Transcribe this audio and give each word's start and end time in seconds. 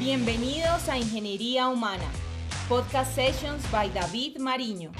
Bienvenidos 0.00 0.88
a 0.88 0.96
Ingeniería 0.96 1.68
Humana, 1.68 2.06
Podcast 2.70 3.14
Sessions 3.14 3.70
by 3.70 3.90
David 3.90 4.38
Mariño. 4.38 4.90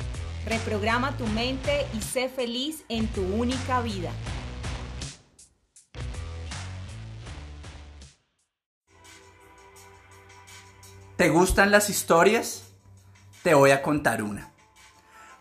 Reprograma 0.44 1.16
tu 1.16 1.26
mente 1.28 1.86
y 1.94 2.02
sé 2.02 2.28
feliz 2.28 2.84
en 2.90 3.08
tu 3.08 3.22
única 3.22 3.80
vida. 3.80 4.10
¿Te 11.16 11.30
gustan 11.30 11.70
las 11.70 11.88
historias? 11.88 12.70
Te 13.42 13.54
voy 13.54 13.70
a 13.70 13.80
contar 13.80 14.22
una. 14.22 14.52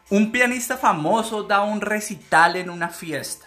Un 0.10 0.32
pianista 0.32 0.78
famoso 0.78 1.44
da 1.44 1.64
un 1.64 1.82
recital 1.82 2.55
en 2.55 2.70
una 2.70 2.88
fiesta. 2.88 3.46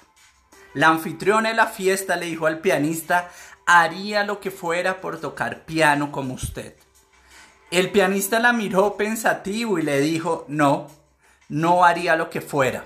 La 0.74 0.88
anfitriona 0.88 1.50
de 1.50 1.54
la 1.54 1.66
fiesta 1.66 2.16
le 2.16 2.26
dijo 2.26 2.46
al 2.46 2.60
pianista, 2.60 3.30
haría 3.66 4.24
lo 4.24 4.40
que 4.40 4.50
fuera 4.50 5.00
por 5.00 5.20
tocar 5.20 5.64
piano 5.64 6.12
como 6.12 6.34
usted. 6.34 6.74
El 7.70 7.90
pianista 7.90 8.38
la 8.38 8.52
miró 8.52 8.96
pensativo 8.96 9.78
y 9.78 9.82
le 9.82 10.00
dijo, 10.00 10.44
no, 10.48 10.88
no 11.48 11.84
haría 11.84 12.16
lo 12.16 12.28
que 12.28 12.40
fuera. 12.40 12.84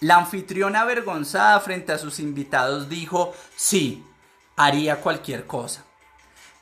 La 0.00 0.16
anfitriona 0.16 0.80
avergonzada 0.80 1.60
frente 1.60 1.92
a 1.92 1.98
sus 1.98 2.18
invitados 2.18 2.88
dijo, 2.88 3.34
sí, 3.54 4.04
haría 4.56 4.96
cualquier 4.96 5.46
cosa. 5.46 5.84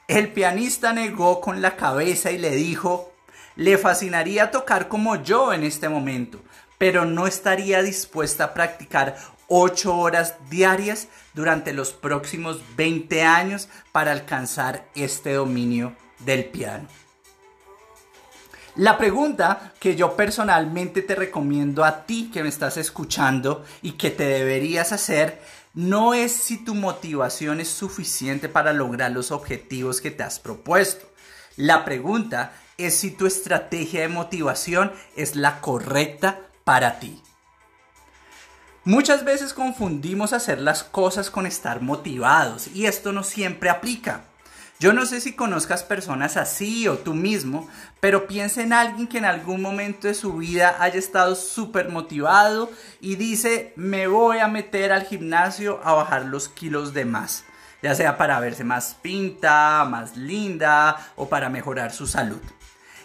El 0.09 0.33
pianista 0.33 0.93
negó 0.93 1.41
con 1.41 1.63
la 1.63 1.77
cabeza 1.77 2.33
y 2.33 2.39
le 2.39 2.51
dijo, 2.51 3.13
le 3.57 3.79
fascinaría 3.79 4.51
tocar 4.51 4.89
como 4.89 5.16
yo 5.23 5.52
en 5.52 5.63
este 5.63 5.89
momento, 5.89 6.41
pero 6.79 7.05
no 7.05 7.27
estaría 7.27 7.83
dispuesta 7.83 8.45
a 8.45 8.55
practicar 8.55 9.16
ocho 9.51 9.97
horas 9.97 10.37
diarias 10.49 11.09
durante 11.35 11.73
los 11.73 11.93
próximos 11.93 12.63
20 12.77 13.23
años 13.25 13.69
para 13.93 14.13
alcanzar 14.13 14.89
este 14.95 15.35
dominio 15.35 15.95
del 16.21 16.45
piano. 16.47 16.87
La 18.77 18.97
pregunta 18.97 19.74
que 19.80 19.97
yo 19.97 20.16
personalmente 20.16 21.02
te 21.02 21.16
recomiendo 21.16 21.85
a 21.85 22.07
ti 22.07 22.30
que 22.33 22.45
me 22.45 22.49
estás 22.49 22.77
escuchando 22.77 23.65
y 23.83 23.93
que 23.93 24.11
te 24.11 24.24
deberías 24.24 24.93
hacer 24.93 25.43
no 25.74 26.15
es 26.15 26.33
si 26.33 26.65
tu 26.65 26.74
motivación 26.77 27.61
es 27.61 27.69
suficiente 27.69 28.49
para 28.49 28.73
lograr 28.73 29.11
los 29.11 29.33
objetivos 29.33 30.01
que 30.01 30.13
te 30.13 30.23
has 30.23 30.39
propuesto. 30.39 31.07
La 31.57 31.85
pregunta 31.85 32.52
es 32.79 32.96
si 32.96 33.11
tu 33.11 33.27
estrategia 33.27 34.02
de 34.02 34.09
motivación 34.09 34.93
es 35.17 35.35
la 35.35 35.61
correcta 35.61 36.41
para 36.65 37.01
ti. 37.01 37.21
Muchas 38.91 39.24
veces 39.24 39.55
confundimos 39.55 40.33
hacer 40.33 40.60
las 40.60 40.83
cosas 40.83 41.30
con 41.30 41.46
estar 41.46 41.80
motivados 41.80 42.66
y 42.74 42.87
esto 42.87 43.13
no 43.13 43.23
siempre 43.23 43.71
aplica. 43.71 44.23
Yo 44.80 44.93
no 44.93 45.07
sé 45.07 45.21
si 45.21 45.35
conozcas 45.35 45.85
personas 45.85 46.37
así 46.37 46.88
o 46.88 46.99
tú 46.99 47.15
mismo, 47.15 47.68
pero 48.01 48.27
piensa 48.27 48.63
en 48.63 48.73
alguien 48.73 49.07
que 49.07 49.18
en 49.18 49.27
algún 49.27 49.63
momento 49.63 50.09
de 50.09 50.15
su 50.15 50.33
vida 50.33 50.74
haya 50.80 50.99
estado 50.99 51.37
súper 51.37 51.88
motivado 51.88 52.68
y 53.01 53.15
dice, 53.15 53.73
me 53.77 54.09
voy 54.09 54.38
a 54.38 54.49
meter 54.49 54.91
al 54.91 55.07
gimnasio 55.07 55.79
a 55.85 55.93
bajar 55.93 56.24
los 56.24 56.49
kilos 56.49 56.93
de 56.93 57.05
más, 57.05 57.45
ya 57.85 57.95
sea 57.95 58.18
para 58.18 58.41
verse 58.41 58.65
más 58.65 58.96
pinta, 59.01 59.87
más 59.88 60.16
linda 60.16 61.13
o 61.15 61.29
para 61.29 61.49
mejorar 61.49 61.93
su 61.93 62.09
salud 62.09 62.41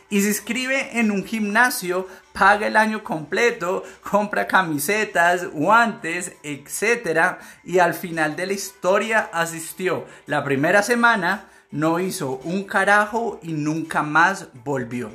y 0.10 0.22
se 0.22 0.28
inscribe 0.28 1.00
en 1.00 1.12
un 1.12 1.26
gimnasio, 1.26 2.08
paga 2.34 2.68
el 2.68 2.78
año 2.78 3.04
completo, 3.04 3.84
compra 4.02 4.48
camisetas, 4.48 5.48
guantes, 5.52 6.34
etc. 6.44 7.38
Y 7.64 7.80
al 7.80 7.94
final 7.94 8.36
de 8.36 8.46
la 8.46 8.54
historia 8.54 9.30
asistió 9.34 10.06
la 10.28 10.44
primera 10.44 10.84
semana, 10.84 11.50
no 11.72 12.00
hizo 12.00 12.40
un 12.44 12.64
carajo 12.64 13.40
y 13.42 13.54
nunca 13.54 14.04
más 14.04 14.48
volvió. 14.64 15.12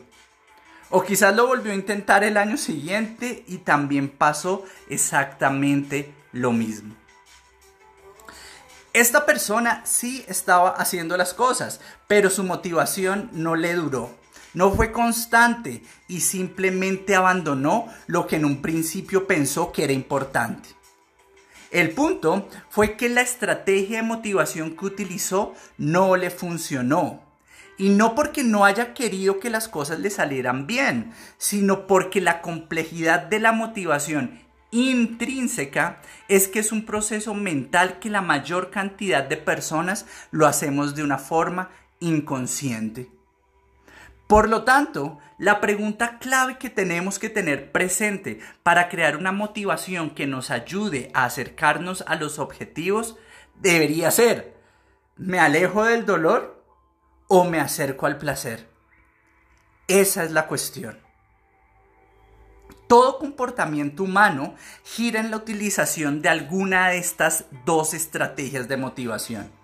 O 0.91 1.03
quizás 1.03 1.35
lo 1.37 1.47
volvió 1.47 1.71
a 1.71 1.77
intentar 1.77 2.25
el 2.25 2.37
año 2.37 2.57
siguiente 2.57 3.45
y 3.47 3.59
también 3.59 4.09
pasó 4.09 4.65
exactamente 4.89 6.13
lo 6.33 6.51
mismo. 6.51 6.97
Esta 8.93 9.25
persona 9.25 9.83
sí 9.85 10.25
estaba 10.27 10.71
haciendo 10.71 11.17
las 11.17 11.33
cosas, 11.33 11.81
pero 12.09 12.29
su 12.29 12.43
motivación 12.43 13.31
no 13.33 13.55
le 13.55 13.75
duró. 13.75 14.11
No 14.53 14.73
fue 14.73 14.91
constante 14.91 15.83
y 16.09 16.21
simplemente 16.21 17.15
abandonó 17.15 17.87
lo 18.07 18.27
que 18.27 18.37
en 18.37 18.45
un 18.45 18.63
principio 18.63 19.27
pensó 19.27 19.71
que 19.71 19.85
era 19.85 19.93
importante. 19.93 20.71
El 21.71 21.91
punto 21.91 22.49
fue 22.69 22.97
que 22.97 23.09
la 23.09 23.21
estrategia 23.21 23.99
de 23.99 24.03
motivación 24.03 24.77
que 24.77 24.87
utilizó 24.87 25.55
no 25.79 26.17
le 26.17 26.31
funcionó. 26.31 27.23
Y 27.79 27.91
no 27.91 28.15
porque 28.15 28.43
no 28.43 28.65
haya 28.65 28.93
querido 28.93 29.39
que 29.39 29.51
las 29.51 29.69
cosas 29.69 30.01
le 30.01 30.11
salieran 30.11 30.67
bien, 30.67 31.13
sino 31.39 31.87
porque 31.87 32.21
la 32.21 32.43
complejidad 32.43 33.23
de 33.23 33.39
la 33.39 33.53
motivación 33.53 34.41
intrínseca 34.73 36.01
es 36.29 36.49
que 36.49 36.59
es 36.59 36.73
un 36.73 36.85
proceso 36.85 37.35
mental 37.35 37.99
que 38.01 38.11
la 38.11 38.21
mayor 38.21 38.71
cantidad 38.71 39.23
de 39.25 39.37
personas 39.37 40.07
lo 40.31 40.47
hacemos 40.47 40.95
de 40.95 41.05
una 41.05 41.19
forma 41.19 41.71
inconsciente. 42.01 43.11
Por 44.31 44.49
lo 44.49 44.63
tanto, 44.63 45.19
la 45.39 45.61
pregunta 45.61 46.21
clave 46.21 46.57
que 46.57 46.71
tenemos 46.71 47.19
que 47.19 47.31
tener 47.31 47.73
presente 47.73 48.39
para 48.63 48.89
crear 48.89 49.17
una 49.17 49.33
motivación 49.33 50.11
que 50.11 50.29
nos 50.29 50.53
ayude 50.53 51.11
a 51.15 51.25
acercarnos 51.25 52.05
a 52.07 52.15
los 52.15 52.39
objetivos 52.39 53.17
debería 53.57 54.09
ser, 54.13 54.55
¿me 55.17 55.41
alejo 55.41 55.83
del 55.83 56.07
dolor 56.07 56.65
o 57.27 57.43
me 57.43 57.59
acerco 57.59 58.07
al 58.07 58.19
placer? 58.19 58.71
Esa 59.89 60.23
es 60.23 60.31
la 60.31 60.47
cuestión. 60.47 61.01
Todo 62.87 63.19
comportamiento 63.19 64.05
humano 64.05 64.55
gira 64.85 65.19
en 65.19 65.33
la 65.33 65.39
utilización 65.39 66.23
de 66.23 66.29
alguna 66.29 66.91
de 66.91 66.99
estas 66.99 67.47
dos 67.67 67.95
estrategias 67.95 68.69
de 68.69 68.77
motivación. 68.77 69.60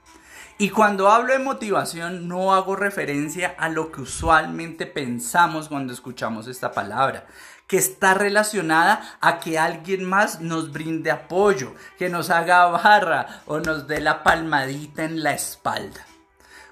Y 0.58 0.70
cuando 0.70 1.10
hablo 1.10 1.34
de 1.34 1.38
motivación 1.38 2.28
no 2.28 2.54
hago 2.54 2.76
referencia 2.76 3.54
a 3.58 3.68
lo 3.68 3.92
que 3.92 4.00
usualmente 4.00 4.86
pensamos 4.86 5.68
cuando 5.68 5.92
escuchamos 5.92 6.46
esta 6.46 6.72
palabra, 6.72 7.26
que 7.66 7.76
está 7.76 8.14
relacionada 8.14 9.18
a 9.20 9.38
que 9.38 9.58
alguien 9.58 10.04
más 10.04 10.40
nos 10.40 10.72
brinde 10.72 11.10
apoyo, 11.10 11.74
que 11.98 12.08
nos 12.08 12.30
haga 12.30 12.64
barra 12.68 13.42
o 13.44 13.60
nos 13.60 13.86
dé 13.86 14.00
la 14.00 14.22
palmadita 14.22 15.04
en 15.04 15.22
la 15.22 15.34
espalda. 15.34 16.06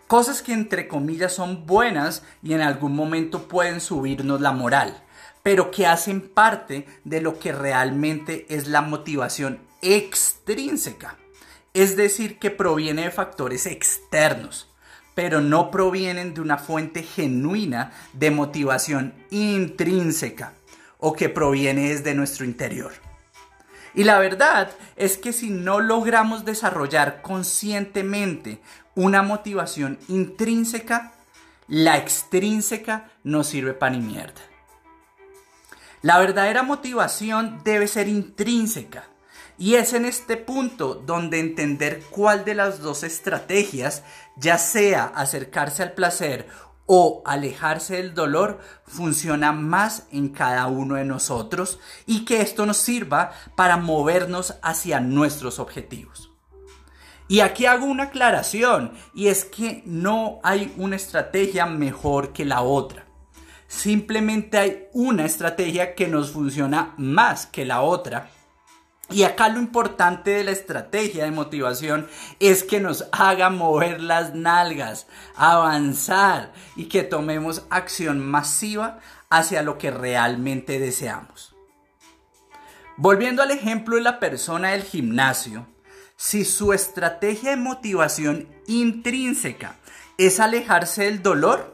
Cosas 0.06 0.40
que 0.40 0.54
entre 0.54 0.88
comillas 0.88 1.34
son 1.34 1.66
buenas 1.66 2.22
y 2.42 2.54
en 2.54 2.62
algún 2.62 2.96
momento 2.96 3.48
pueden 3.48 3.82
subirnos 3.82 4.40
la 4.40 4.52
moral, 4.52 5.02
pero 5.42 5.70
que 5.70 5.86
hacen 5.86 6.26
parte 6.26 6.86
de 7.04 7.20
lo 7.20 7.38
que 7.38 7.52
realmente 7.52 8.46
es 8.48 8.66
la 8.66 8.80
motivación 8.80 9.60
extrínseca 9.82 11.18
es 11.74 11.96
decir, 11.96 12.38
que 12.38 12.52
proviene 12.52 13.02
de 13.02 13.10
factores 13.10 13.66
externos, 13.66 14.68
pero 15.14 15.40
no 15.40 15.70
provienen 15.70 16.32
de 16.32 16.40
una 16.40 16.56
fuente 16.56 17.02
genuina 17.02 17.92
de 18.12 18.30
motivación 18.30 19.12
intrínseca 19.30 20.52
o 20.98 21.12
que 21.12 21.28
proviene 21.28 21.90
desde 21.90 22.14
nuestro 22.14 22.44
interior. 22.44 22.92
Y 23.94 24.04
la 24.04 24.18
verdad 24.18 24.70
es 24.96 25.18
que 25.18 25.32
si 25.32 25.50
no 25.50 25.80
logramos 25.80 26.44
desarrollar 26.44 27.22
conscientemente 27.22 28.60
una 28.94 29.22
motivación 29.22 29.98
intrínseca, 30.08 31.12
la 31.68 31.96
extrínseca 31.96 33.10
no 33.22 33.44
sirve 33.44 33.72
para 33.72 33.96
ni 33.96 34.00
mierda. 34.00 34.40
La 36.02 36.18
verdadera 36.18 36.62
motivación 36.62 37.62
debe 37.64 37.88
ser 37.88 38.08
intrínseca 38.08 39.04
y 39.58 39.76
es 39.76 39.92
en 39.92 40.04
este 40.04 40.36
punto 40.36 40.94
donde 40.94 41.38
entender 41.38 42.02
cuál 42.10 42.44
de 42.44 42.54
las 42.54 42.80
dos 42.80 43.02
estrategias, 43.04 44.02
ya 44.36 44.58
sea 44.58 45.04
acercarse 45.04 45.82
al 45.82 45.92
placer 45.92 46.48
o 46.86 47.22
alejarse 47.24 47.96
del 47.96 48.14
dolor, 48.14 48.60
funciona 48.86 49.52
más 49.52 50.06
en 50.10 50.28
cada 50.28 50.66
uno 50.66 50.96
de 50.96 51.04
nosotros 51.04 51.78
y 52.06 52.24
que 52.24 52.40
esto 52.40 52.66
nos 52.66 52.78
sirva 52.78 53.32
para 53.54 53.76
movernos 53.76 54.56
hacia 54.62 55.00
nuestros 55.00 55.58
objetivos. 55.58 56.30
Y 57.26 57.40
aquí 57.40 57.64
hago 57.64 57.86
una 57.86 58.04
aclaración 58.04 58.92
y 59.14 59.28
es 59.28 59.46
que 59.46 59.82
no 59.86 60.40
hay 60.42 60.74
una 60.76 60.96
estrategia 60.96 61.64
mejor 61.64 62.32
que 62.34 62.44
la 62.44 62.60
otra. 62.60 63.06
Simplemente 63.66 64.58
hay 64.58 64.84
una 64.92 65.24
estrategia 65.24 65.94
que 65.94 66.06
nos 66.06 66.32
funciona 66.32 66.92
más 66.98 67.46
que 67.46 67.64
la 67.64 67.80
otra 67.80 68.30
y 69.10 69.24
acá 69.24 69.48
lo 69.48 69.58
importante 69.58 70.30
de 70.30 70.44
la 70.44 70.50
estrategia 70.50 71.24
de 71.24 71.30
motivación 71.30 72.08
es 72.40 72.64
que 72.64 72.80
nos 72.80 73.06
haga 73.12 73.50
mover 73.50 74.00
las 74.00 74.34
nalgas, 74.34 75.06
avanzar 75.36 76.52
y 76.74 76.86
que 76.86 77.02
tomemos 77.02 77.66
acción 77.68 78.20
masiva 78.20 78.98
hacia 79.28 79.62
lo 79.62 79.76
que 79.76 79.90
realmente 79.90 80.78
deseamos. 80.78 81.54
Volviendo 82.96 83.42
al 83.42 83.50
ejemplo 83.50 83.96
de 83.96 84.02
la 84.02 84.20
persona 84.20 84.70
del 84.70 84.84
gimnasio, 84.84 85.66
si 86.16 86.44
su 86.44 86.72
estrategia 86.72 87.50
de 87.50 87.56
motivación 87.56 88.48
intrínseca 88.66 89.76
es 90.16 90.40
alejarse 90.40 91.04
del 91.04 91.22
dolor. 91.22 91.73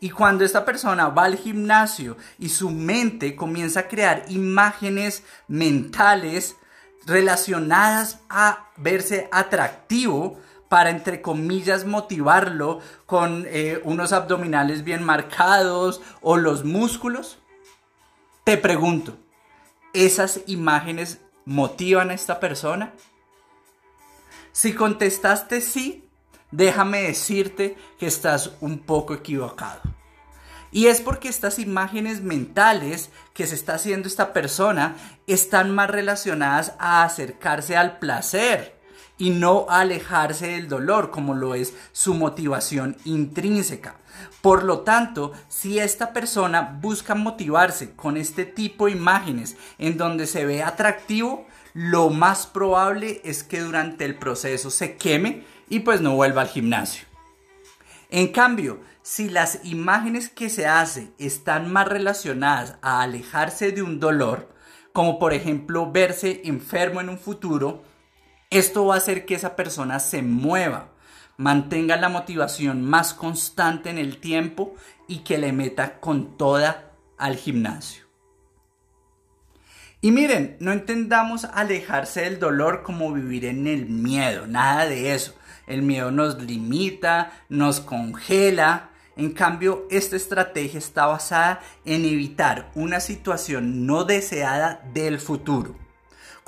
Y 0.00 0.10
cuando 0.10 0.44
esta 0.44 0.64
persona 0.64 1.08
va 1.08 1.24
al 1.24 1.36
gimnasio 1.36 2.16
y 2.38 2.50
su 2.50 2.70
mente 2.70 3.34
comienza 3.34 3.80
a 3.80 3.88
crear 3.88 4.24
imágenes 4.28 5.24
mentales 5.48 6.56
relacionadas 7.06 8.20
a 8.28 8.68
verse 8.76 9.28
atractivo, 9.32 10.38
para, 10.68 10.90
entre 10.90 11.22
comillas, 11.22 11.84
motivarlo 11.84 12.80
con 13.06 13.46
eh, 13.48 13.80
unos 13.84 14.12
abdominales 14.12 14.84
bien 14.84 15.02
marcados 15.02 16.00
o 16.20 16.36
los 16.36 16.64
músculos? 16.64 17.38
Te 18.44 18.56
pregunto, 18.56 19.16
¿esas 19.92 20.40
imágenes 20.46 21.20
motivan 21.44 22.10
a 22.10 22.14
esta 22.14 22.38
persona? 22.38 22.92
Si 24.52 24.74
contestaste 24.74 25.60
sí, 25.60 26.08
déjame 26.50 27.02
decirte 27.02 27.76
que 27.98 28.06
estás 28.06 28.52
un 28.60 28.78
poco 28.80 29.14
equivocado. 29.14 29.80
Y 30.70 30.86
es 30.86 31.00
porque 31.00 31.28
estas 31.28 31.58
imágenes 31.58 32.22
mentales 32.22 33.10
que 33.34 33.46
se 33.46 33.54
está 33.54 33.74
haciendo 33.74 34.08
esta 34.08 34.32
persona 34.32 34.96
están 35.26 35.74
más 35.74 35.90
relacionadas 35.90 36.74
a 36.78 37.04
acercarse 37.04 37.76
al 37.76 37.98
placer 37.98 38.78
y 39.18 39.30
no 39.30 39.66
alejarse 39.68 40.48
del 40.48 40.68
dolor 40.68 41.10
como 41.10 41.34
lo 41.34 41.54
es 41.54 41.74
su 41.92 42.14
motivación 42.14 42.96
intrínseca. 43.04 43.96
Por 44.40 44.62
lo 44.62 44.80
tanto, 44.80 45.32
si 45.48 45.78
esta 45.78 46.12
persona 46.12 46.78
busca 46.80 47.14
motivarse 47.14 47.94
con 47.94 48.16
este 48.16 48.44
tipo 48.44 48.86
de 48.86 48.92
imágenes 48.92 49.56
en 49.78 49.96
donde 49.96 50.26
se 50.26 50.44
ve 50.44 50.62
atractivo, 50.62 51.46
lo 51.74 52.10
más 52.10 52.46
probable 52.46 53.20
es 53.24 53.42
que 53.42 53.60
durante 53.60 54.04
el 54.04 54.16
proceso 54.16 54.70
se 54.70 54.96
queme 54.96 55.44
y 55.68 55.80
pues 55.80 56.00
no 56.00 56.14
vuelva 56.14 56.42
al 56.42 56.48
gimnasio. 56.48 57.07
En 58.10 58.28
cambio, 58.28 58.80
si 59.02 59.28
las 59.28 59.60
imágenes 59.64 60.28
que 60.28 60.48
se 60.48 60.66
hace 60.66 61.12
están 61.18 61.70
más 61.70 61.88
relacionadas 61.88 62.76
a 62.80 63.02
alejarse 63.02 63.72
de 63.72 63.82
un 63.82 64.00
dolor, 64.00 64.54
como 64.92 65.18
por 65.18 65.34
ejemplo 65.34 65.92
verse 65.92 66.40
enfermo 66.44 67.00
en 67.00 67.10
un 67.10 67.18
futuro, 67.18 67.84
esto 68.50 68.86
va 68.86 68.94
a 68.94 68.98
hacer 68.98 69.26
que 69.26 69.34
esa 69.34 69.56
persona 69.56 70.00
se 70.00 70.22
mueva, 70.22 70.90
mantenga 71.36 71.96
la 71.96 72.08
motivación 72.08 72.82
más 72.82 73.12
constante 73.12 73.90
en 73.90 73.98
el 73.98 74.18
tiempo 74.18 74.74
y 75.06 75.18
que 75.18 75.36
le 75.38 75.52
meta 75.52 76.00
con 76.00 76.36
toda 76.36 76.92
al 77.18 77.36
gimnasio. 77.36 78.08
Y 80.00 80.12
miren, 80.12 80.56
no 80.60 80.72
entendamos 80.72 81.44
alejarse 81.44 82.22
del 82.22 82.38
dolor 82.38 82.82
como 82.82 83.12
vivir 83.12 83.44
en 83.44 83.66
el 83.66 83.86
miedo, 83.86 84.46
nada 84.46 84.86
de 84.86 85.12
eso. 85.12 85.34
El 85.68 85.82
miedo 85.82 86.10
nos 86.10 86.42
limita, 86.42 87.30
nos 87.48 87.80
congela. 87.80 88.90
En 89.16 89.32
cambio, 89.32 89.86
esta 89.90 90.16
estrategia 90.16 90.78
está 90.78 91.06
basada 91.06 91.60
en 91.84 92.04
evitar 92.04 92.70
una 92.74 93.00
situación 93.00 93.86
no 93.86 94.04
deseada 94.04 94.82
del 94.92 95.20
futuro 95.20 95.76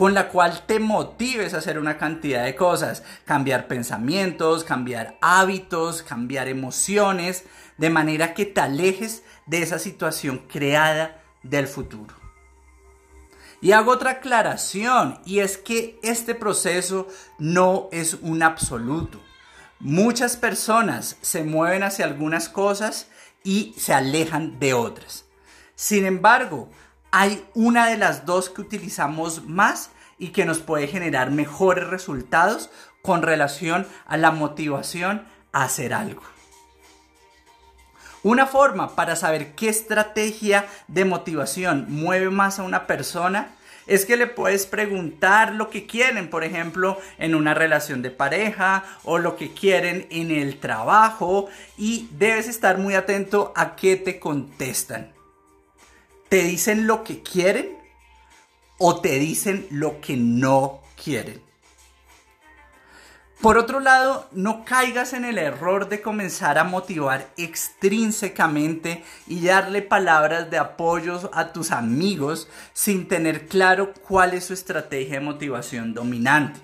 con 0.01 0.15
la 0.15 0.29
cual 0.29 0.63
te 0.65 0.81
motives 0.81 1.53
a 1.53 1.59
hacer 1.59 1.79
una 1.79 1.99
cantidad 1.99 2.43
de 2.43 2.57
cosas, 2.57 3.03
cambiar 3.27 3.69
pensamientos, 3.69 4.65
cambiar 4.65 5.19
hábitos, 5.21 6.03
cambiar 6.03 6.49
emociones, 6.49 7.45
de 7.77 7.91
manera 7.91 8.33
que 8.33 8.47
te 8.47 8.63
alejes 8.63 9.25
de 9.45 9.61
esa 9.61 9.79
situación 9.79 10.39
creada 10.49 11.21
del 11.43 11.67
futuro. 11.67 12.20
Y 13.61 13.73
hago 13.73 13.93
otra 13.93 14.13
aclaración, 14.13 15.21
y 15.27 15.41
es 15.41 15.59
que 15.59 15.99
este 16.03 16.35
proceso 16.35 17.07
no 17.39 17.89
es 17.93 18.15
un 18.15 18.43
absoluto. 18.43 19.21
Muchas 19.79 20.37
personas 20.37 21.17
se 21.21 21.45
mueven 21.45 21.83
hacia 21.83 22.05
algunas 22.05 22.49
cosas 22.49 23.09
y 23.45 23.75
se 23.79 23.93
alejan 23.93 24.59
de 24.59 24.75
otras. 24.75 25.25
Sin 25.75 26.05
embargo, 26.05 26.71
hay 27.11 27.45
una 27.55 27.89
de 27.89 27.97
las 27.97 28.27
dos 28.27 28.51
que 28.51 28.61
utilizamos 28.61 29.45
más 29.45 29.91
y 30.19 30.29
que 30.29 30.45
nos 30.45 30.61
puede 30.61 30.87
generar 30.87 31.31
mejores 31.31 31.87
resultados 31.89 32.71
con 33.03 33.23
relación 33.23 33.87
a 34.07 34.17
la 34.17 34.31
motivación 34.31 35.27
a 35.53 35.65
hacer 35.65 35.95
algo. 35.95 36.23
Una 38.23 38.47
forma 38.47 38.95
para 38.95 39.17
saber 39.17 39.53
qué 39.55 39.69
estrategia 39.69 40.67
de 40.89 41.05
motivación 41.05 41.87
mueve 41.89 42.31
más 42.31 42.59
a 42.59 42.63
una 42.63 42.87
persona 42.87 43.49
es 43.87 44.05
que 44.05 44.17
le 44.17 44.27
puedes 44.27 44.67
preguntar 44.67 45.55
lo 45.55 45.71
que 45.71 45.87
quieren, 45.87 46.29
por 46.31 46.45
ejemplo, 46.45 46.99
en 47.19 47.35
una 47.35 47.55
relación 47.55 48.03
de 48.03 48.11
pareja 48.11 48.85
o 49.05 49.19
lo 49.19 49.37
que 49.37 49.53
quieren 49.53 50.07
en 50.11 50.31
el 50.31 50.61
trabajo 50.61 51.49
y 51.77 52.09
debes 52.13 52.47
estar 52.47 52.79
muy 52.79 52.95
atento 52.95 53.53
a 53.57 53.75
qué 53.75 53.97
te 53.97 54.21
contestan 54.21 55.13
te 56.31 56.45
dicen 56.45 56.87
lo 56.87 57.03
que 57.03 57.23
quieren 57.23 57.77
o 58.79 59.01
te 59.01 59.19
dicen 59.19 59.67
lo 59.71 60.01
que 60.01 60.17
no 60.17 60.81
quieren. 61.03 61.43
Por 63.41 63.57
otro 63.57 63.81
lado, 63.81 64.29
no 64.33 64.67
caigas 64.67 65.15
en 65.15 65.25
el 65.25 65.39
error 65.39 65.89
de 65.89 66.03
comenzar 66.03 66.59
a 66.59 66.65
motivar 66.65 67.27
extrínsecamente 67.39 69.03
y 69.27 69.47
darle 69.47 69.81
palabras 69.81 70.51
de 70.51 70.59
apoyo 70.59 71.31
a 71.33 71.51
tus 71.55 71.71
amigos 71.71 72.51
sin 72.75 73.09
tener 73.09 73.49
claro 73.49 73.95
cuál 74.07 74.35
es 74.35 74.45
su 74.45 74.53
estrategia 74.53 75.15
de 75.15 75.25
motivación 75.25 75.95
dominante. 75.95 76.61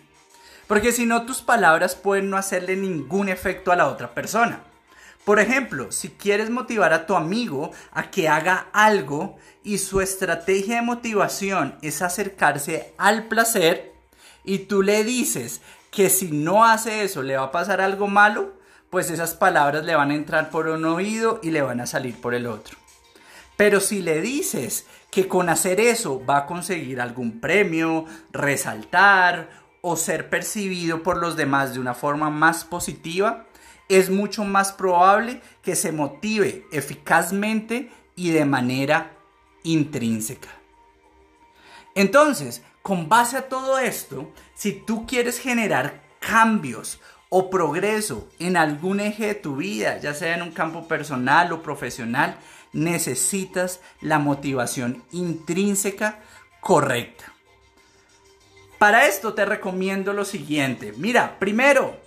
Porque 0.67 0.93
si 0.93 1.07
no, 1.07 1.25
tus 1.25 1.41
palabras 1.41 1.95
pueden 1.95 2.29
no 2.29 2.37
hacerle 2.37 2.77
ningún 2.77 3.31
efecto 3.31 3.73
a 3.73 3.77
la 3.77 3.87
otra 3.87 4.13
persona. 4.13 4.61
Por 5.25 5.41
ejemplo, 5.41 5.91
si 5.93 6.11
quieres 6.11 6.51
motivar 6.51 6.93
a 6.93 7.07
tu 7.07 7.17
amigo 7.17 7.71
a 7.91 8.11
que 8.11 8.29
haga 8.29 8.67
algo 8.75 9.39
y 9.65 9.79
su 9.79 10.03
estrategia 10.03 10.77
de 10.77 10.83
motivación 10.83 11.79
es 11.81 12.03
acercarse 12.03 12.93
al 12.99 13.29
placer 13.29 13.97
y 14.45 14.61
tú 14.61 14.83
le 14.83 15.03
dices 15.05 15.61
que 15.97 16.11
si 16.11 16.31
no 16.31 16.67
hace 16.67 17.05
eso 17.05 17.23
le 17.23 17.39
va 17.39 17.45
a 17.45 17.51
pasar 17.51 17.81
algo 17.81 18.07
malo, 18.07 18.53
pues 18.91 19.11
esas 19.11 19.33
palabras 19.33 19.83
le 19.87 19.95
van 19.95 20.11
a 20.11 20.15
entrar 20.15 20.51
por 20.51 20.69
un 20.69 20.85
oído 20.85 21.41
y 21.43 21.53
le 21.53 21.63
van 21.63 21.81
a 21.81 21.87
salir 21.87 22.21
por 22.21 22.35
el 22.35 22.47
otro. 22.47 22.77
Pero 23.57 23.81
si 23.81 24.03
le 24.03 24.21
dices 24.21 24.87
que 25.11 25.27
con 25.27 25.49
hacer 25.49 25.81
eso 25.81 26.23
va 26.23 26.37
a 26.37 26.47
conseguir 26.47 27.01
algún 27.01 27.41
premio, 27.41 28.05
resaltar 28.31 29.49
o 29.81 29.97
ser 29.97 30.29
percibido 30.29 31.03
por 31.03 31.17
los 31.17 31.35
demás 31.35 31.73
de 31.73 31.81
una 31.81 31.95
forma 31.95 32.29
más 32.29 32.67
positiva, 32.67 33.47
es 33.89 34.11
mucho 34.11 34.45
más 34.45 34.73
probable 34.73 35.41
que 35.63 35.77
se 35.77 35.93
motive 35.93 36.67
eficazmente 36.73 37.91
y 38.17 38.33
de 38.33 38.45
manera 38.45 39.13
intrínseca. 39.63 40.51
Entonces, 41.95 42.63
con 42.83 43.09
base 43.09 43.39
a 43.39 43.49
todo 43.49 43.79
esto, 43.79 44.31
si 44.57 44.73
tú 44.73 45.07
quieres 45.07 45.39
generar 45.39 46.01
cambios 46.19 46.99
o 47.29 47.51
progreso 47.51 48.29
en 48.39 48.57
algún 48.57 49.01
eje 49.01 49.27
de 49.27 49.35
tu 49.35 49.57
vida, 49.57 49.99
ya 49.99 50.15
sea 50.15 50.35
en 50.35 50.43
un 50.43 50.53
campo 50.53 50.89
personal 50.89 51.53
o 51.53 51.63
profesional, 51.63 52.39
necesitas 52.73 53.81
la 54.01 54.19
motivación 54.19 55.05
intrínseca 55.13 56.21
correcta. 56.61 57.33
Para 58.79 59.07
esto 59.07 59.35
te 59.35 59.45
recomiendo 59.45 60.13
lo 60.13 60.25
siguiente. 60.25 60.93
Mira, 60.97 61.39
primero, 61.39 62.01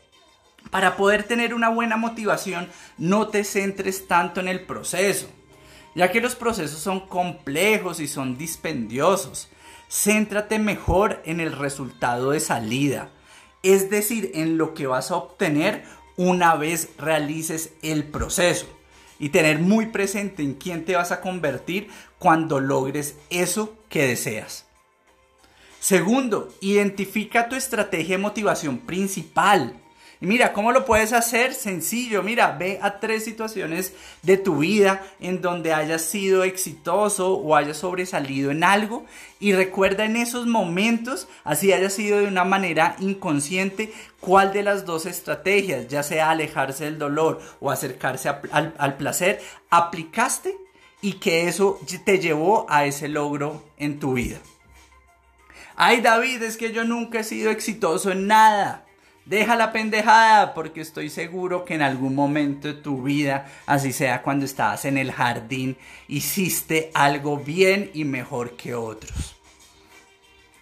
para 0.72 0.98
poder 0.98 1.24
tener 1.24 1.54
una 1.54 1.70
buena 1.70 1.98
motivación, 1.98 2.70
no 2.98 3.28
te 3.28 3.44
centres 3.44 4.08
tanto 4.08 4.40
en 4.40 4.48
el 4.48 4.62
proceso, 4.62 5.28
ya 5.96 6.12
que 6.12 6.22
los 6.22 6.36
procesos 6.36 6.80
son 6.80 7.08
complejos 7.08 8.00
y 8.00 8.08
son 8.08 8.38
dispendiosos. 8.38 9.50
Céntrate 9.90 10.60
mejor 10.60 11.22
en 11.26 11.40
el 11.40 11.52
resultado 11.52 12.32
de 12.32 12.40
salida, 12.40 13.10
es 13.64 13.90
decir, 13.90 14.32
en 14.36 14.58
lo 14.58 14.74
que 14.74 14.88
vas 14.88 15.10
a 15.10 15.16
obtener 15.16 15.84
una 16.16 16.56
vez 16.56 16.90
realices 16.98 17.74
el 17.82 18.04
proceso 18.06 18.68
y 19.20 19.30
tener 19.30 19.60
muy 19.60 19.88
presente 19.88 20.44
en 20.44 20.54
quién 20.54 20.86
te 20.86 20.96
vas 20.96 21.12
a 21.12 21.22
convertir 21.22 21.90
cuando 22.20 22.60
logres 22.60 23.18
eso 23.30 23.78
que 23.90 24.06
deseas. 24.06 24.66
Segundo, 25.80 26.54
identifica 26.62 27.50
tu 27.50 27.56
estrategia 27.56 28.18
de 28.18 28.22
motivación 28.22 28.80
principal. 28.80 29.82
Y 30.22 30.26
mira, 30.26 30.52
¿cómo 30.52 30.74
lo 30.74 30.84
puedes 30.84 31.14
hacer? 31.14 31.54
Sencillo, 31.54 32.24
mira, 32.24 32.52
ve 32.52 32.78
a 32.82 33.00
tres 33.00 33.24
situaciones 33.24 33.94
de 34.22 34.36
tu 34.36 34.58
vida 34.58 35.02
en 35.22 35.42
donde 35.42 35.74
hayas 35.74 36.02
sido 36.02 36.44
exitoso 36.44 37.36
o 37.36 37.56
hayas 37.56 37.78
sobresalido 37.78 38.52
en 38.52 38.66
algo 38.66 39.06
y 39.40 39.54
recuerda 39.54 40.04
en 40.04 40.18
esos 40.18 40.46
momentos, 40.46 41.30
así 41.46 41.72
haya 41.72 41.90
sido 41.90 42.20
de 42.20 42.28
una 42.28 42.44
manera 42.44 42.98
inconsciente, 43.00 43.94
cuál 44.20 44.52
de 44.52 44.64
las 44.64 44.86
dos 44.86 45.06
estrategias, 45.06 45.88
ya 45.88 46.04
sea 46.04 46.32
alejarse 46.32 46.84
del 46.84 47.00
dolor 47.00 47.40
o 47.62 47.72
acercarse 47.72 48.28
al, 48.28 48.76
al 48.78 48.98
placer, 48.98 49.40
aplicaste 49.70 50.58
y 51.02 51.14
que 51.14 51.48
eso 51.48 51.80
te 52.04 52.20
llevó 52.20 52.66
a 52.68 52.84
ese 52.84 53.08
logro 53.08 53.64
en 53.78 54.02
tu 54.02 54.16
vida. 54.16 54.40
Ay 55.78 56.02
David, 56.02 56.44
es 56.44 56.58
que 56.58 56.74
yo 56.74 56.84
nunca 56.84 57.22
he 57.22 57.24
sido 57.24 57.52
exitoso 57.52 58.12
en 58.12 58.28
nada. 58.28 58.86
Deja 59.30 59.56
la 59.56 59.72
pendejada 59.72 60.56
porque 60.56 60.82
estoy 60.82 61.12
seguro 61.12 61.64
que 61.64 61.76
en 61.76 61.84
algún 61.84 62.16
momento 62.16 62.68
de 62.68 62.74
tu 62.74 63.04
vida, 63.04 63.46
así 63.68 63.94
sea 63.94 64.24
cuando 64.24 64.44
estabas 64.44 64.86
en 64.86 64.98
el 64.98 65.12
jardín, 65.12 65.78
hiciste 66.08 66.90
algo 66.96 67.38
bien 67.38 67.92
y 67.94 68.06
mejor 68.06 68.58
que 68.58 68.74
otros. 68.74 69.36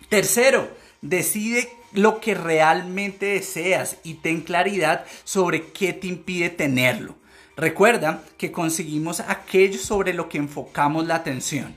Tercero, 0.10 0.70
decide 1.02 1.70
lo 1.94 2.20
que 2.20 2.36
realmente 2.36 3.28
deseas 3.28 4.00
y 4.04 4.16
ten 4.16 4.42
claridad 4.42 5.06
sobre 5.24 5.68
qué 5.72 5.94
te 5.94 6.08
impide 6.08 6.50
tenerlo. 6.50 7.16
Recuerda 7.56 8.22
que 8.38 8.52
conseguimos 8.52 9.22
aquello 9.22 9.80
sobre 9.80 10.14
lo 10.14 10.28
que 10.28 10.40
enfocamos 10.40 11.08
la 11.08 11.16
atención. 11.16 11.74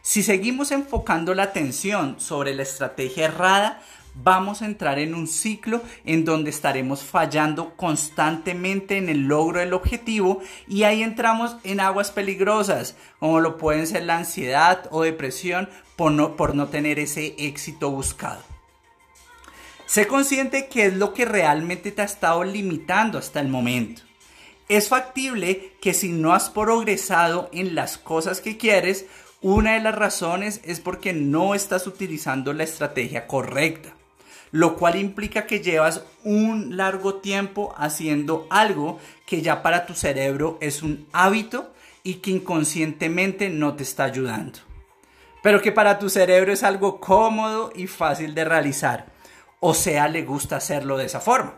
Si 0.00 0.22
seguimos 0.22 0.70
enfocando 0.70 1.34
la 1.34 1.42
atención 1.42 2.18
sobre 2.20 2.54
la 2.54 2.62
estrategia 2.62 3.26
errada, 3.26 3.82
vamos 4.22 4.62
a 4.62 4.66
entrar 4.66 4.98
en 4.98 5.14
un 5.14 5.26
ciclo 5.26 5.82
en 6.04 6.24
donde 6.24 6.50
estaremos 6.50 7.02
fallando 7.02 7.76
constantemente 7.76 8.96
en 8.96 9.08
el 9.08 9.28
logro 9.28 9.60
del 9.60 9.74
objetivo 9.74 10.40
y 10.66 10.84
ahí 10.84 11.02
entramos 11.02 11.56
en 11.64 11.80
aguas 11.80 12.10
peligrosas, 12.10 12.96
como 13.20 13.40
lo 13.40 13.58
pueden 13.58 13.86
ser 13.86 14.04
la 14.04 14.16
ansiedad 14.16 14.88
o 14.90 15.02
depresión 15.02 15.68
por 15.96 16.12
no, 16.12 16.36
por 16.36 16.54
no 16.54 16.68
tener 16.68 16.98
ese 16.98 17.34
éxito 17.38 17.90
buscado. 17.90 18.42
Sé 19.86 20.06
consciente 20.06 20.66
que 20.66 20.86
es 20.86 20.94
lo 20.94 21.14
que 21.14 21.24
realmente 21.24 21.92
te 21.92 22.02
ha 22.02 22.06
estado 22.06 22.42
limitando 22.42 23.18
hasta 23.18 23.40
el 23.40 23.48
momento. 23.48 24.02
Es 24.68 24.88
factible 24.88 25.74
que 25.80 25.94
si 25.94 26.08
no 26.08 26.34
has 26.34 26.50
progresado 26.50 27.48
en 27.52 27.76
las 27.76 27.98
cosas 27.98 28.40
que 28.40 28.56
quieres, 28.56 29.06
una 29.40 29.74
de 29.74 29.80
las 29.80 29.94
razones 29.94 30.60
es 30.64 30.80
porque 30.80 31.12
no 31.12 31.54
estás 31.54 31.86
utilizando 31.86 32.52
la 32.52 32.64
estrategia 32.64 33.28
correcta 33.28 33.94
lo 34.52 34.76
cual 34.76 34.96
implica 34.96 35.46
que 35.46 35.60
llevas 35.60 36.02
un 36.24 36.76
largo 36.76 37.16
tiempo 37.16 37.74
haciendo 37.76 38.46
algo 38.50 38.98
que 39.26 39.42
ya 39.42 39.62
para 39.62 39.86
tu 39.86 39.94
cerebro 39.94 40.58
es 40.60 40.82
un 40.82 41.06
hábito 41.12 41.72
y 42.02 42.14
que 42.14 42.30
inconscientemente 42.30 43.50
no 43.50 43.74
te 43.74 43.82
está 43.82 44.04
ayudando. 44.04 44.60
Pero 45.42 45.60
que 45.60 45.72
para 45.72 45.98
tu 45.98 46.08
cerebro 46.08 46.52
es 46.52 46.62
algo 46.62 47.00
cómodo 47.00 47.72
y 47.74 47.86
fácil 47.86 48.34
de 48.34 48.44
realizar. 48.44 49.06
O 49.60 49.74
sea, 49.74 50.08
le 50.08 50.22
gusta 50.22 50.56
hacerlo 50.56 50.96
de 50.96 51.06
esa 51.06 51.20
forma. 51.20 51.54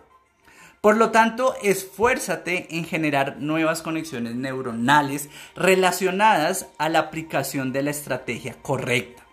Por 0.80 0.96
lo 0.96 1.10
tanto, 1.10 1.54
esfuérzate 1.62 2.76
en 2.76 2.84
generar 2.84 3.38
nuevas 3.38 3.82
conexiones 3.82 4.36
neuronales 4.36 5.28
relacionadas 5.56 6.68
a 6.78 6.88
la 6.88 7.00
aplicación 7.00 7.72
de 7.72 7.82
la 7.82 7.90
estrategia 7.90 8.54
correcta. 8.62 9.27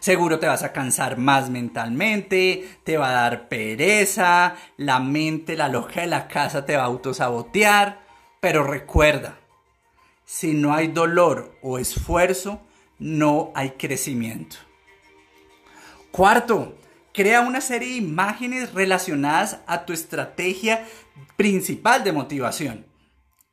Seguro 0.00 0.38
te 0.38 0.46
vas 0.46 0.62
a 0.62 0.72
cansar 0.72 1.16
más 1.16 1.48
mentalmente, 1.50 2.78
te 2.84 2.98
va 2.98 3.08
a 3.08 3.22
dar 3.22 3.48
pereza, 3.48 4.56
la 4.76 5.00
mente, 5.00 5.56
la 5.56 5.68
loca 5.68 6.02
de 6.02 6.06
la 6.06 6.28
casa 6.28 6.66
te 6.66 6.76
va 6.76 6.82
a 6.82 6.86
autosabotear. 6.86 8.04
Pero 8.40 8.64
recuerda, 8.64 9.38
si 10.26 10.52
no 10.52 10.74
hay 10.74 10.88
dolor 10.88 11.56
o 11.62 11.78
esfuerzo, 11.78 12.60
no 12.98 13.50
hay 13.54 13.70
crecimiento. 13.70 14.56
Cuarto, 16.10 16.76
crea 17.12 17.40
una 17.40 17.60
serie 17.60 17.88
de 17.88 17.96
imágenes 17.96 18.74
relacionadas 18.74 19.60
a 19.66 19.86
tu 19.86 19.92
estrategia 19.92 20.84
principal 21.36 22.04
de 22.04 22.12
motivación, 22.12 22.86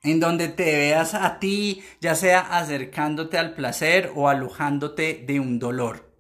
en 0.04 0.20
donde 0.20 0.50
te 0.50 0.66
veas 0.66 1.14
a 1.14 1.40
ti, 1.40 1.82
ya 2.02 2.16
sea 2.16 2.40
acercándote 2.40 3.38
al 3.38 3.54
placer 3.54 4.12
o 4.16 4.28
alojándote 4.28 5.24
de 5.26 5.40
un 5.40 5.58
dolor 5.58 6.11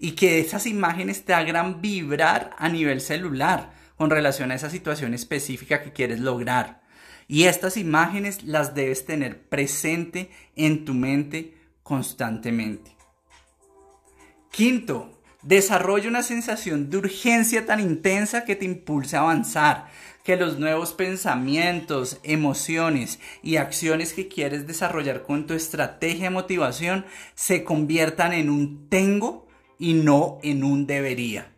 y 0.00 0.12
que 0.12 0.40
esas 0.40 0.66
imágenes 0.66 1.24
te 1.26 1.34
hagan 1.34 1.82
vibrar 1.82 2.50
a 2.58 2.68
nivel 2.70 3.02
celular 3.02 3.72
con 3.96 4.08
relación 4.08 4.50
a 4.50 4.54
esa 4.54 4.70
situación 4.70 5.12
específica 5.12 5.82
que 5.82 5.92
quieres 5.92 6.20
lograr. 6.20 6.80
Y 7.28 7.44
estas 7.44 7.76
imágenes 7.76 8.42
las 8.42 8.74
debes 8.74 9.04
tener 9.04 9.42
presente 9.42 10.30
en 10.56 10.86
tu 10.86 10.94
mente 10.94 11.54
constantemente. 11.82 12.96
Quinto, 14.50 15.22
desarrolla 15.42 16.08
una 16.08 16.22
sensación 16.22 16.88
de 16.88 16.96
urgencia 16.96 17.66
tan 17.66 17.78
intensa 17.78 18.44
que 18.44 18.56
te 18.56 18.64
impulse 18.64 19.16
a 19.16 19.20
avanzar, 19.20 19.88
que 20.24 20.36
los 20.36 20.58
nuevos 20.58 20.94
pensamientos, 20.94 22.20
emociones 22.22 23.20
y 23.42 23.56
acciones 23.56 24.14
que 24.14 24.28
quieres 24.28 24.66
desarrollar 24.66 25.22
con 25.22 25.46
tu 25.46 25.52
estrategia 25.52 26.24
de 26.24 26.30
motivación 26.30 27.04
se 27.34 27.64
conviertan 27.64 28.32
en 28.32 28.48
un 28.48 28.88
tengo 28.88 29.49
y 29.80 29.94
no 29.94 30.38
en 30.44 30.62
un 30.62 30.86
debería. 30.86 31.50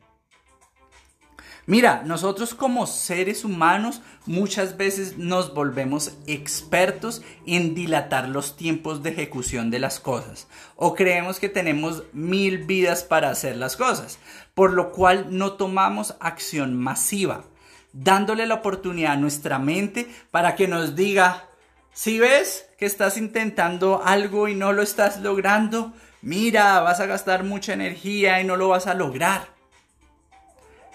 Mira, 1.64 2.02
nosotros 2.04 2.54
como 2.54 2.88
seres 2.88 3.44
humanos 3.44 4.02
muchas 4.26 4.76
veces 4.76 5.16
nos 5.16 5.54
volvemos 5.54 6.12
expertos 6.26 7.22
en 7.46 7.74
dilatar 7.74 8.28
los 8.28 8.56
tiempos 8.56 9.02
de 9.02 9.10
ejecución 9.10 9.70
de 9.70 9.78
las 9.78 10.00
cosas 10.00 10.48
o 10.74 10.96
creemos 10.96 11.38
que 11.38 11.48
tenemos 11.48 12.02
mil 12.12 12.64
vidas 12.64 13.04
para 13.04 13.30
hacer 13.30 13.56
las 13.56 13.76
cosas, 13.76 14.18
por 14.54 14.72
lo 14.72 14.90
cual 14.90 15.26
no 15.30 15.52
tomamos 15.52 16.16
acción 16.18 16.76
masiva, 16.76 17.44
dándole 17.92 18.46
la 18.46 18.54
oportunidad 18.54 19.12
a 19.12 19.16
nuestra 19.16 19.60
mente 19.60 20.12
para 20.32 20.56
que 20.56 20.66
nos 20.66 20.96
diga, 20.96 21.48
si 21.92 22.18
ves 22.18 22.66
que 22.76 22.86
estás 22.86 23.16
intentando 23.16 24.02
algo 24.04 24.48
y 24.48 24.56
no 24.56 24.72
lo 24.72 24.82
estás 24.82 25.20
logrando, 25.20 25.92
mira, 26.22 26.80
vas 26.80 27.00
a 27.00 27.06
gastar 27.06 27.44
mucha 27.44 27.74
energía 27.74 28.40
y 28.40 28.44
no 28.44 28.56
lo 28.56 28.68
vas 28.68 28.86
a 28.86 28.94
lograr. 28.94 29.48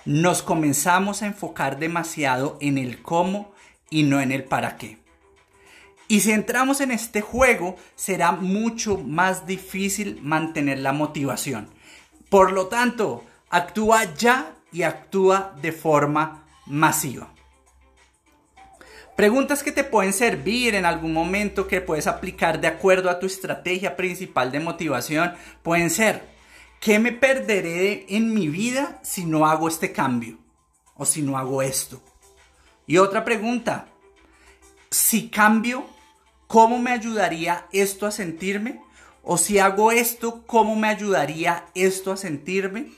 Nos 0.06 0.42
comenzamos 0.42 1.22
a 1.22 1.28
enfocar 1.28 1.80
demasiado 1.80 2.58
en 2.62 2.78
el 2.78 3.02
cómo 3.02 3.52
y 3.90 4.04
no 4.04 4.22
en 4.22 4.32
el 4.32 4.44
para 4.44 4.78
qué. 4.78 4.98
Y 6.08 6.22
si 6.22 6.32
entramos 6.32 6.80
en 6.80 6.92
este 6.92 7.22
juego, 7.22 7.76
será 7.96 8.32
mucho 8.32 8.98
más 8.98 9.46
difícil 9.46 10.20
mantener 10.22 10.80
la 10.80 10.94
motivación. 10.94 11.70
Por 12.30 12.54
lo 12.54 12.68
tanto, 12.68 13.26
actúa 13.50 14.14
ya 14.16 14.54
y 14.72 14.84
actúa 14.84 15.54
de 15.62 15.74
forma 15.74 16.46
masiva. 16.66 17.30
Preguntas 19.18 19.64
que 19.64 19.72
te 19.72 19.84
pueden 19.84 20.14
servir 20.14 20.76
en 20.76 20.86
algún 20.86 21.12
momento 21.12 21.68
que 21.68 21.82
puedes 21.82 22.06
aplicar 22.06 22.62
de 22.62 22.68
acuerdo 22.68 23.10
a 23.10 23.18
tu 23.18 23.26
estrategia 23.26 23.96
principal 23.96 24.52
de 24.52 24.60
motivación 24.60 25.34
pueden 25.64 25.90
ser, 25.90 26.30
¿qué 26.80 27.00
me 27.00 27.12
perderé 27.12 28.06
en 28.10 28.32
mi 28.32 28.48
vida 28.48 29.00
si 29.02 29.26
no 29.26 29.48
hago 29.48 29.70
este 29.70 29.92
cambio? 29.92 30.38
O 30.94 31.04
si 31.04 31.24
no 31.24 31.36
hago 31.36 31.64
esto. 31.64 32.00
Y 32.86 33.00
otra 33.00 33.26
pregunta, 33.26 33.88
si 34.92 35.30
cambio, 35.30 35.88
¿cómo 36.46 36.78
me 36.78 36.92
ayudaría 36.92 37.66
esto 37.72 38.06
a 38.06 38.12
sentirme? 38.12 38.84
O 39.24 39.40
si 39.40 39.58
hago 39.58 39.92
esto, 39.92 40.44
¿cómo 40.46 40.76
me 40.76 40.90
ayudaría 40.90 41.66
esto 41.74 42.12
a 42.12 42.18
sentirme? 42.18 42.92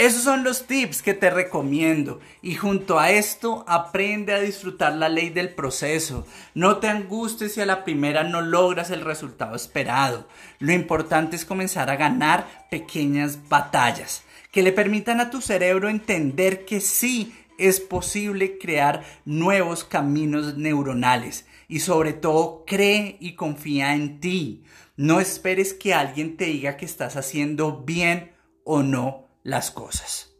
Esos 0.00 0.22
son 0.22 0.44
los 0.44 0.66
tips 0.66 1.02
que 1.02 1.12
te 1.12 1.28
recomiendo 1.28 2.20
y 2.40 2.54
junto 2.54 2.98
a 2.98 3.10
esto 3.10 3.66
aprende 3.68 4.32
a 4.32 4.40
disfrutar 4.40 4.94
la 4.94 5.10
ley 5.10 5.28
del 5.28 5.50
proceso. 5.50 6.26
No 6.54 6.78
te 6.78 6.88
angusties 6.88 7.52
si 7.52 7.60
a 7.60 7.66
la 7.66 7.84
primera 7.84 8.24
no 8.24 8.40
logras 8.40 8.90
el 8.90 9.02
resultado 9.02 9.54
esperado. 9.54 10.26
Lo 10.58 10.72
importante 10.72 11.36
es 11.36 11.44
comenzar 11.44 11.90
a 11.90 11.96
ganar 11.96 12.66
pequeñas 12.70 13.46
batallas 13.50 14.22
que 14.50 14.62
le 14.62 14.72
permitan 14.72 15.20
a 15.20 15.28
tu 15.28 15.42
cerebro 15.42 15.90
entender 15.90 16.64
que 16.64 16.80
sí 16.80 17.34
es 17.58 17.78
posible 17.78 18.56
crear 18.56 19.04
nuevos 19.26 19.84
caminos 19.84 20.56
neuronales 20.56 21.44
y 21.68 21.80
sobre 21.80 22.14
todo 22.14 22.64
cree 22.66 23.18
y 23.20 23.34
confía 23.34 23.94
en 23.94 24.18
ti. 24.18 24.64
No 24.96 25.20
esperes 25.20 25.74
que 25.74 25.92
alguien 25.92 26.38
te 26.38 26.46
diga 26.46 26.78
que 26.78 26.86
estás 26.86 27.16
haciendo 27.16 27.82
bien 27.82 28.32
o 28.64 28.82
no 28.82 29.28
las 29.42 29.70
cosas. 29.70 30.30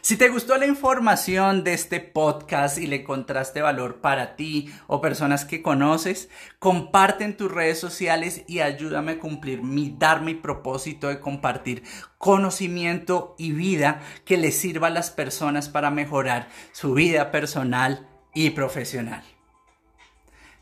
Si 0.00 0.16
te 0.16 0.28
gustó 0.28 0.56
la 0.56 0.66
información 0.66 1.64
de 1.64 1.74
este 1.74 1.98
podcast 2.00 2.78
y 2.78 2.86
le 2.86 2.96
encontraste 2.96 3.62
valor 3.62 4.00
para 4.00 4.36
ti 4.36 4.72
o 4.86 5.00
personas 5.00 5.44
que 5.44 5.60
conoces, 5.60 6.28
comparte 6.58 7.24
en 7.24 7.36
tus 7.36 7.50
redes 7.50 7.80
sociales 7.80 8.44
y 8.46 8.60
ayúdame 8.60 9.12
a 9.12 9.18
cumplir 9.18 9.62
mi 9.62 9.94
dar 9.98 10.22
mi 10.22 10.34
propósito 10.34 11.08
de 11.08 11.20
compartir 11.20 11.82
conocimiento 12.16 13.34
y 13.38 13.52
vida 13.52 14.00
que 14.24 14.36
les 14.36 14.56
sirva 14.56 14.86
a 14.86 14.90
las 14.90 15.10
personas 15.10 15.68
para 15.68 15.90
mejorar 15.90 16.48
su 16.72 16.94
vida 16.94 17.32
personal 17.32 18.08
y 18.34 18.50
profesional. 18.50 19.24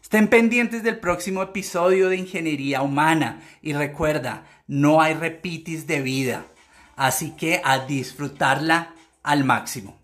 Estén 0.03 0.29
pendientes 0.29 0.83
del 0.83 0.99
próximo 0.99 1.43
episodio 1.43 2.09
de 2.09 2.17
Ingeniería 2.17 2.81
Humana 2.81 3.43
y 3.61 3.75
recuerda, 3.75 4.45
no 4.67 5.03
hay 5.03 5.15
repitis 5.15 5.87
de 5.87 6.01
vida 6.01 6.47
Así 6.97 7.33
que 7.33 7.61
a 7.63 7.81
disfrutarla 7.81 8.95
al 9.23 9.45
máximo. 9.45 9.97